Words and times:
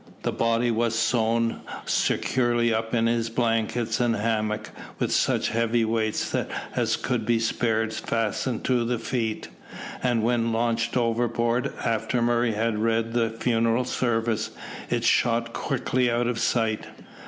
The 0.23 0.31
body 0.31 0.71
was 0.71 0.97
sewn 0.97 1.61
securely 1.85 2.73
up 2.73 2.95
in 2.95 3.05
his 3.05 3.29
blankets 3.29 3.99
and 3.99 4.15
hammock, 4.15 4.71
with 4.97 5.11
such 5.11 5.49
heavy 5.49 5.85
weights 5.85 6.35
as 6.75 6.97
could 6.97 7.23
be 7.23 7.37
spared 7.37 7.93
fastened 7.93 8.63
to 8.63 8.83
the 8.83 8.97
feet; 8.97 9.49
and 10.01 10.23
when 10.23 10.51
launched 10.51 10.97
overboard, 10.97 11.71
after 11.85 12.19
Murray 12.19 12.53
had 12.53 12.79
read 12.79 13.13
the 13.13 13.29
funeral 13.29 13.85
service, 13.85 14.49
it 14.89 15.03
shot 15.03 15.53
quickly 15.53 16.09
out 16.09 16.25
of 16.25 16.39
sight. 16.39 16.87